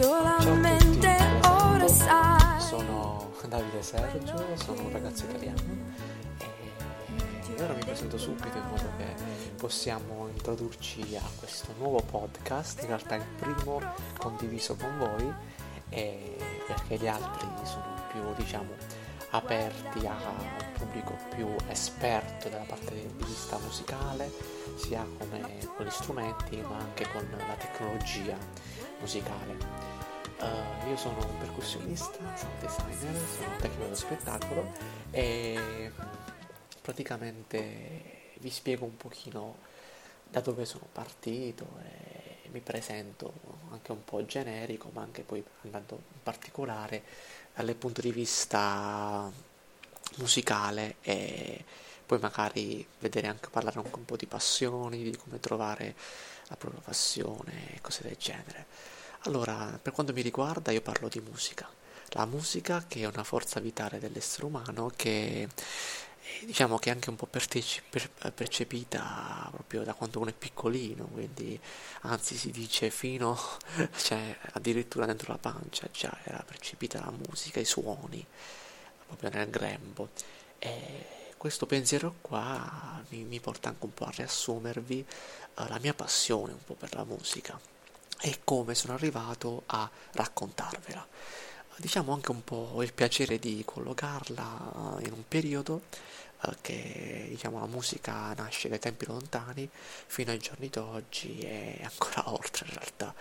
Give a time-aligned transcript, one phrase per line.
[0.00, 2.60] solamente ora sai.
[2.60, 5.60] Sono Davide Sergio, sono un ragazzo italiano
[6.38, 9.14] e ora mi presento subito in modo che
[9.56, 13.80] possiamo introdurci a questo nuovo podcast, in realtà il primo
[14.18, 15.34] condiviso con voi
[15.88, 18.70] perché gli altri sono più diciamo
[19.30, 24.30] aperti a pubblico più esperto dalla parte di vista musicale,
[24.76, 28.36] sia come con gli strumenti ma anche con la tecnologia
[29.00, 29.56] musicale.
[30.38, 34.72] Uh, io sono un percussionista, sound designer, sono un tecnico dello spettacolo
[35.10, 35.90] e
[36.80, 39.56] praticamente vi spiego un pochino
[40.30, 43.32] da dove sono partito e mi presento
[43.70, 47.02] anche un po' generico ma anche poi andando in particolare
[47.54, 49.30] dal punto di vista
[50.18, 51.64] musicale e
[52.06, 55.94] poi magari vedere anche parlare anche un po' di passioni, di come trovare
[56.48, 58.66] la propria passione e cose del genere.
[59.22, 61.68] Allora, per quanto mi riguarda, io parlo di musica.
[62.12, 65.48] La musica che è una forza vitale dell'essere umano che
[66.44, 71.58] diciamo che è anche un po' percepita proprio da quando uno è piccolino, quindi
[72.02, 73.38] anzi si dice fino,
[73.96, 78.24] cioè addirittura dentro la pancia già era percepita la musica, i suoni,
[79.08, 80.10] proprio nel grembo.
[80.58, 85.04] E questo pensiero qua mi, mi porta anche un po' a riassumervi
[85.56, 87.58] uh, la mia passione un po' per la musica
[88.20, 91.06] e come sono arrivato a raccontarvela.
[91.76, 95.82] Diciamo anche un po' il piacere di collocarla in un periodo
[96.42, 99.68] uh, che diciamo la musica nasce dai tempi lontani
[100.06, 103.14] fino ai giorni d'oggi e ancora oltre in realtà.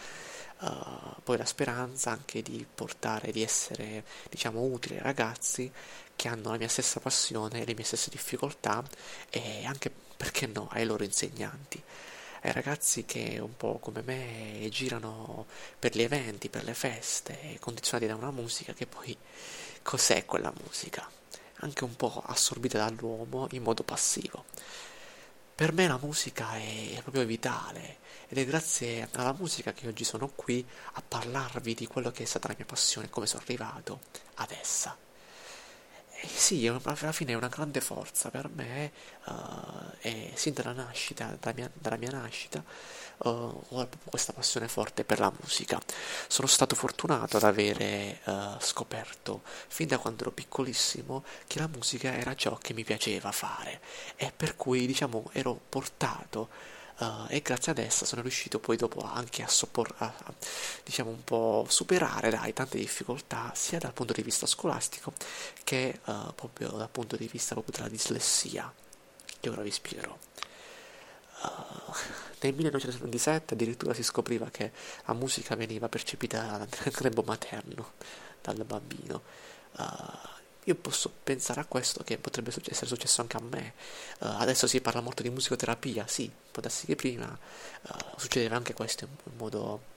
[0.59, 5.71] Uh, poi la speranza anche di portare, di essere diciamo utile ai ragazzi
[6.15, 8.83] che hanno la mia stessa passione, le mie stesse difficoltà
[9.29, 11.83] e anche perché no ai loro insegnanti
[12.41, 15.45] ai ragazzi che un po' come me girano
[15.79, 19.15] per gli eventi, per le feste, condizionati da una musica che poi
[19.81, 21.09] cos'è quella musica?
[21.61, 24.45] Anche un po' assorbita dall'uomo in modo passivo.
[25.57, 27.97] Per me la musica è proprio vitale
[28.27, 30.63] ed è grazie alla musica che oggi sono qui
[30.93, 34.01] a parlarvi di quello che è stata la mia passione e come sono arrivato
[34.35, 34.95] ad essa.
[36.19, 38.91] Eh sì, alla fine è una grande forza per me,
[39.25, 39.33] uh,
[40.01, 42.63] e sin dalla nascita, dalla mia, dalla mia nascita,
[43.17, 45.79] uh, ho proprio questa passione forte per la musica.
[46.27, 52.11] Sono stato fortunato ad avere uh, scoperto, fin da quando ero piccolissimo, che la musica
[52.15, 53.79] era ciò che mi piaceva fare
[54.15, 56.49] e per cui, diciamo, ero portato
[56.99, 60.33] uh, e grazie ad essa sono riuscito poi dopo anche a, soppor- a, a
[60.83, 65.13] diciamo un po' superare dai, tante difficoltà sia dal punto di vista scolastico
[65.63, 68.71] che uh, proprio dal punto di vista proprio della dislessia
[69.39, 70.17] che ora vi spiegherò.
[71.39, 71.93] Uh,
[72.41, 74.71] nel 1927 addirittura si scopriva che
[75.05, 77.93] la musica veniva percepita nel grembo materno
[78.41, 79.21] dal bambino.
[79.77, 83.73] Uh, io posso pensare a questo che potrebbe essere successo anche a me.
[84.19, 88.73] Uh, adesso si parla molto di musicoterapia, sì, può darsi che prima uh, succedeva anche
[88.73, 89.95] questo in, in, modo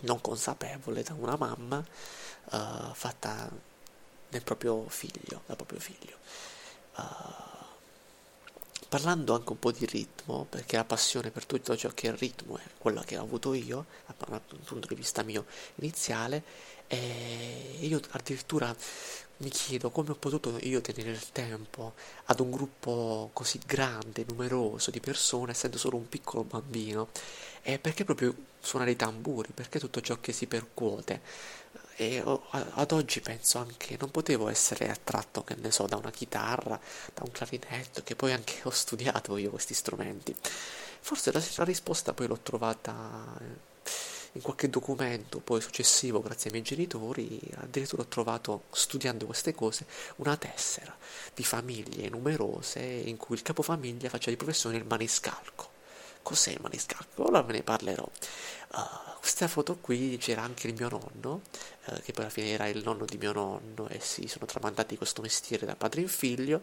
[0.00, 3.50] non consapevole da una mamma uh, fatta
[4.28, 6.16] nel proprio figlio, dal proprio figlio.
[8.92, 12.18] Parlando anche un po' di ritmo, perché la passione per tutto ciò che è il
[12.18, 16.42] ritmo è quella che ho avuto io, dal punto di vista mio iniziale,
[16.88, 18.76] e io addirittura
[19.38, 21.94] mi chiedo come ho potuto io tenere il tempo
[22.24, 27.08] ad un gruppo così grande, numeroso di persone, essendo solo un piccolo bambino.
[27.62, 29.50] E perché proprio suonare i tamburi?
[29.52, 31.20] Perché tutto ciò che si percuote?
[31.96, 36.80] E ad oggi penso anche, non potevo essere attratto, che ne so, da una chitarra,
[37.14, 40.34] da un clarinetto, che poi anche ho studiato io questi strumenti.
[41.00, 43.38] Forse la, la risposta poi l'ho trovata
[44.34, 49.86] in qualche documento poi successivo, grazie ai miei genitori, addirittura ho trovato, studiando queste cose,
[50.16, 50.96] una tessera
[51.34, 55.71] di famiglie numerose in cui il capofamiglia faceva di professione il maniscalco.
[56.22, 57.26] Cos'è il maniscalco?
[57.26, 58.08] Ora ve ne parlerò.
[58.74, 61.42] Uh, questa foto qui c'era anche il mio nonno,
[61.86, 64.96] uh, che poi alla fine era il nonno di mio nonno, e si sono tramandati
[64.96, 66.62] questo mestiere da padre in figlio.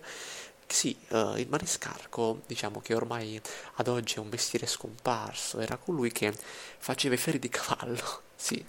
[0.65, 3.41] Sì, uh, il maniscalco, diciamo che ormai
[3.75, 6.33] ad oggi è un mestiere scomparso, era colui che
[6.77, 8.65] faceva i ferri di cavallo, sì,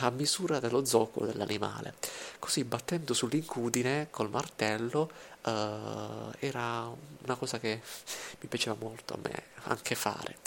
[0.00, 1.94] a misura dello zoccolo dell'animale.
[2.40, 5.08] Così battendo sull'incudine col martello
[5.44, 6.92] uh, era
[7.22, 7.80] una cosa che
[8.40, 10.38] mi piaceva molto a me anche fare.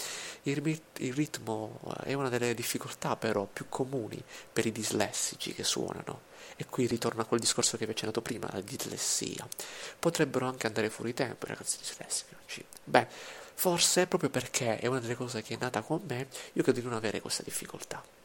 [0.43, 4.21] Il, il ritmo è una delle difficoltà però più comuni
[4.51, 8.49] per i dislessici che suonano e qui ritorna quel discorso che vi ho accennato prima,
[8.51, 9.47] la dislessia.
[9.97, 12.65] Potrebbero anche andare fuori tempo i ragazzi dislessici.
[12.83, 13.07] Beh,
[13.53, 16.85] forse proprio perché è una delle cose che è nata con me, io credo di
[16.85, 18.19] non avere questa difficoltà.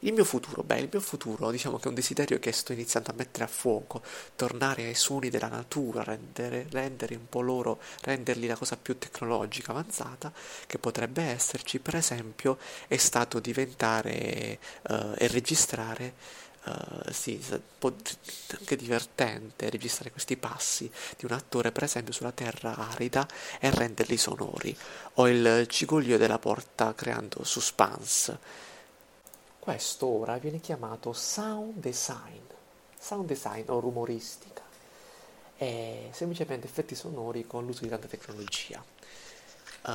[0.00, 3.10] Il mio futuro, beh, il mio futuro diciamo che è un desiderio che sto iniziando
[3.10, 4.02] a mettere a fuoco,
[4.36, 9.70] tornare ai suoni della natura, rendere, rendere un po' loro, renderli la cosa più tecnologica,
[9.72, 10.32] avanzata,
[10.66, 12.58] che potrebbe esserci, per esempio,
[12.88, 14.58] è stato diventare
[14.88, 17.40] uh, e registrare Uh, sì,
[17.78, 23.24] anche divertente registrare questi passi di un attore, per esempio, sulla terra arida
[23.60, 24.76] e renderli sonori,
[25.14, 28.38] o il cigoglio della porta creando suspense.
[29.66, 32.40] Questo ora viene chiamato sound design,
[32.96, 34.62] sound design o rumoristica,
[35.56, 38.80] è semplicemente effetti sonori con l'uso di tanta tecnologia.
[38.80, 39.90] Uh,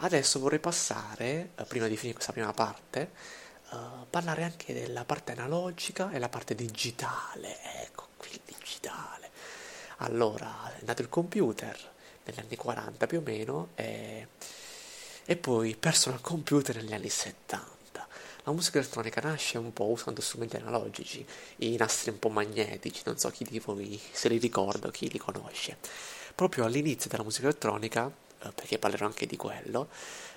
[0.00, 3.12] adesso vorrei passare, uh, prima di finire questa prima parte,
[3.70, 7.56] uh, parlare anche della parte analogica e la parte digitale.
[7.80, 9.30] Ecco qui il digitale.
[10.00, 11.74] Allora, è nato il computer
[12.24, 14.28] negli anni 40 più o meno e,
[15.24, 17.83] e poi personal computer negli anni 70.
[18.46, 21.24] La musica elettronica nasce un po' usando strumenti analogici,
[21.56, 25.08] i nastri un po' magnetici, non so chi di voi se li ricorda o chi
[25.08, 25.78] li conosce.
[26.34, 28.14] Proprio all'inizio della musica elettronica,
[28.54, 29.88] perché parlerò anche di quello,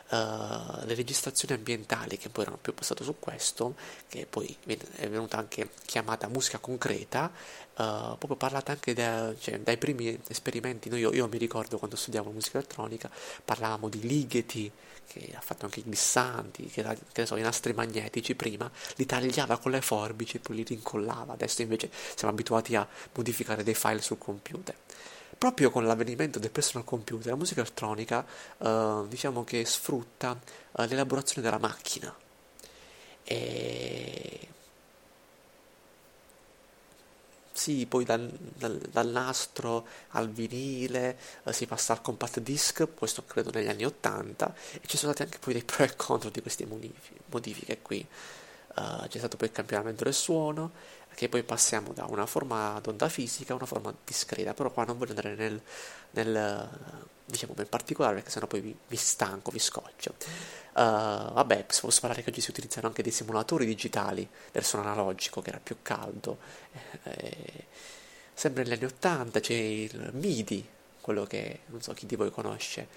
[0.09, 3.75] uh, le registrazioni ambientali che poi erano più basate su questo,
[4.07, 4.55] che poi
[4.95, 10.89] è venuta anche chiamata musica concreta, uh, proprio parlata anche da, cioè, dai primi esperimenti.
[10.89, 13.09] Noi, io, io, mi ricordo quando studiavo musica elettronica,
[13.43, 14.71] parlavamo di Ligeti,
[15.07, 19.05] che ha fatto anche i glissanti, che, che ne so, i nastri magnetici prima, li
[19.05, 21.33] tagliava con le forbici e poi li rincollava.
[21.33, 24.75] Adesso invece siamo abituati a modificare dei file sul computer
[25.37, 28.25] proprio con l'avvenimento del personal computer, la musica elettronica
[28.57, 32.15] uh, diciamo che sfrutta uh, l'elaborazione della macchina.
[33.23, 34.47] E...
[37.51, 43.23] Sì, poi dal, dal, dal, nastro al vinile uh, si passa al compact disc, questo
[43.25, 46.41] credo negli anni 80, e ci sono stati anche poi dei pro e contro di
[46.41, 48.05] queste modifiche, qui.
[48.73, 50.71] c'è stato poi il campionamento del suono,
[51.17, 54.99] che poi passiamo da una forma d'onda fisica a una forma discreta, però qua non
[54.99, 55.59] voglio andare nel,
[56.11, 56.69] nel
[57.25, 60.13] diciamo nel particolare perché sennò poi vi, vi stanco, vi scoccio.
[60.73, 64.29] Uh, vabbè, posso parlare che oggi si utilizzano anche dei simulatori digitali
[64.61, 66.37] suono analogico che era più caldo.
[67.01, 67.65] Eh,
[68.35, 70.69] sempre negli anni 80 c'è il MIDI,
[71.01, 72.87] quello che non so chi di voi conosce,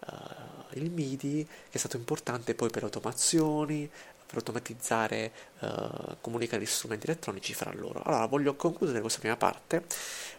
[0.00, 3.90] uh, il MIDI che è stato importante poi per automazioni,
[4.30, 8.00] per automatizzare, uh, comunicare gli strumenti elettronici fra loro.
[8.04, 9.84] Allora voglio concludere questa prima parte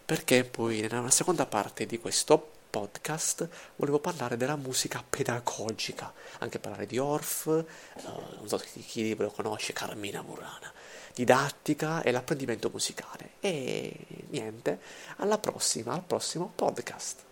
[0.04, 3.46] perché poi nella seconda parte di questo podcast
[3.76, 7.64] volevo parlare della musica pedagogica, anche parlare di Orff, uh,
[8.02, 10.72] non so chi, lo conosce, Carmina Murrana,
[11.14, 13.32] didattica e l'apprendimento musicale.
[13.40, 13.94] E
[14.30, 14.80] niente,
[15.16, 17.30] alla prossima, al prossimo podcast.